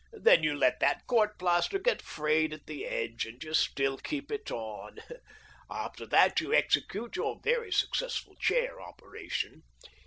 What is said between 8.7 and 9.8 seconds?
operation.